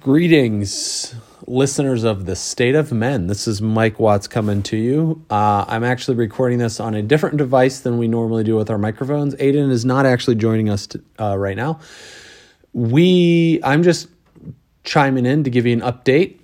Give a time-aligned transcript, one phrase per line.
[0.00, 1.14] Greetings,
[1.46, 3.26] listeners of the State of Men.
[3.26, 5.24] This is Mike Watts coming to you.
[5.28, 8.78] Uh, I'm actually recording this on a different device than we normally do with our
[8.78, 9.34] microphones.
[9.34, 10.88] Aiden is not actually joining us
[11.20, 11.80] uh, right now.
[12.72, 14.08] We, I'm just
[14.84, 16.38] chiming in to give you an update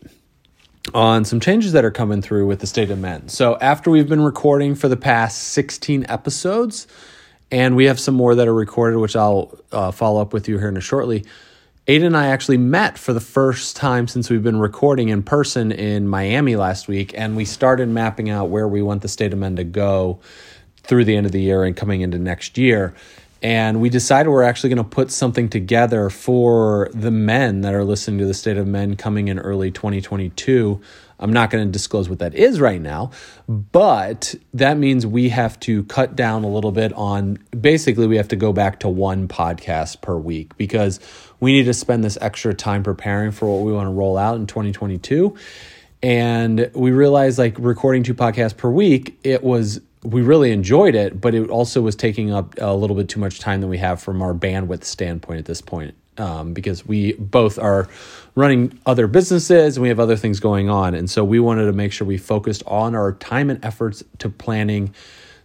[0.93, 3.29] on some changes that are coming through with the State of Men.
[3.29, 6.87] So after we've been recording for the past 16 episodes,
[7.51, 10.59] and we have some more that are recorded, which I'll uh, follow up with you
[10.59, 11.25] here in a shortly
[11.87, 15.73] Aiden and I actually met for the first time since we've been recording in person
[15.73, 19.39] in Miami last week, and we started mapping out where we want the state of
[19.39, 20.21] men to go
[20.83, 22.95] through the end of the year and coming into next year.
[23.43, 27.85] And we decided we're actually going to put something together for the men that are
[27.85, 30.81] listening to the state of men coming in early 2022
[31.21, 33.11] I'm not going to disclose what that is right now,
[33.47, 38.29] but that means we have to cut down a little bit on basically, we have
[38.29, 40.99] to go back to one podcast per week because
[41.39, 44.37] we need to spend this extra time preparing for what we want to roll out
[44.37, 45.37] in 2022.
[46.03, 51.21] And we realized like recording two podcasts per week, it was we really enjoyed it,
[51.21, 54.01] but it also was taking up a little bit too much time than we have
[54.01, 57.89] from our bandwidth standpoint at this point um, because we both are
[58.35, 60.95] running other businesses and we have other things going on.
[60.95, 64.29] And so we wanted to make sure we focused on our time and efforts to
[64.29, 64.95] planning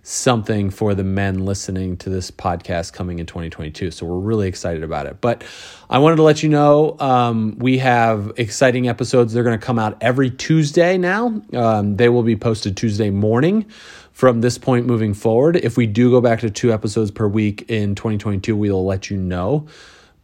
[0.08, 3.89] something for the men listening to this podcast coming in 2022.
[3.89, 5.20] So we're really excited about it.
[5.20, 5.44] But
[5.89, 9.33] I wanted to let you know um, we have exciting episodes.
[9.33, 11.42] They're going to come out every Tuesday now.
[11.53, 13.66] Um, they will be posted Tuesday morning
[14.11, 15.56] from this point moving forward.
[15.56, 19.17] If we do go back to two episodes per week in 2022, we'll let you
[19.17, 19.66] know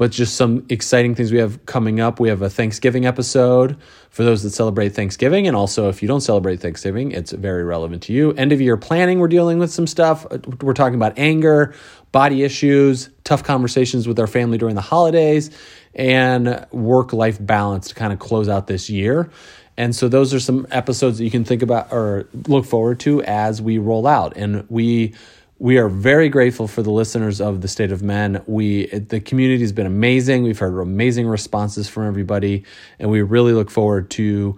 [0.02, 2.20] but just some exciting things we have coming up.
[2.20, 3.78] We have a Thanksgiving episode
[4.10, 5.46] for those that celebrate Thanksgiving.
[5.46, 8.32] And also, if you don't celebrate Thanksgiving, it's very relevant to you.
[8.32, 10.26] End of year planning, we're dealing with some stuff.
[10.60, 11.76] We're talking about anger,
[12.12, 15.52] body issues, tough conversations with our family during the holidays,
[15.94, 19.30] and work life balance to kind of close out this year.
[19.78, 23.22] And so, those are some episodes that you can think about or look forward to
[23.22, 24.36] as we roll out.
[24.36, 25.14] And we,
[25.62, 28.42] we are very grateful for the listeners of the State of Men.
[28.48, 30.42] We the community has been amazing.
[30.42, 32.66] We've heard amazing responses from everybody,
[32.98, 34.58] and we really look forward to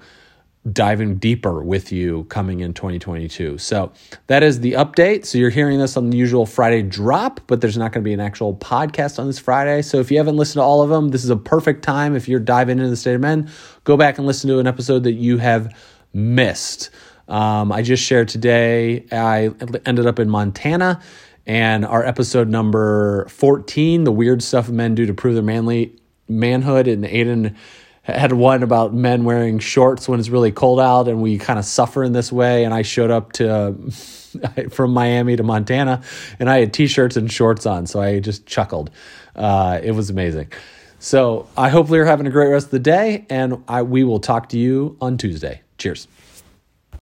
[0.72, 3.58] diving deeper with you coming in 2022.
[3.58, 3.92] So
[4.28, 5.26] that is the update.
[5.26, 8.14] So you're hearing this on the usual Friday drop, but there's not going to be
[8.14, 9.82] an actual podcast on this Friday.
[9.82, 12.16] So if you haven't listened to all of them, this is a perfect time.
[12.16, 13.52] If you're diving into the State of Men,
[13.84, 15.76] go back and listen to an episode that you have
[16.14, 16.92] missed.
[17.28, 19.52] Um, I just shared today, I
[19.86, 21.02] ended up in Montana,
[21.46, 25.96] and our episode number 14, The Weird Stuff Men Do to Prove Their Manly
[26.28, 27.56] Manhood, and Aiden
[28.04, 31.66] had one about men wearing shorts when it's really cold out, and we kind of
[31.66, 32.66] suffer in this way.
[32.66, 33.76] And I showed up to
[34.70, 36.02] from Miami to Montana,
[36.40, 38.92] and I had t-shirts and shorts on, so I just chuckled.
[39.36, 40.52] Uh, it was amazing.
[41.00, 44.20] So I hopefully you're having a great rest of the day, and I, we will
[44.20, 45.62] talk to you on Tuesday.
[45.78, 46.08] Cheers.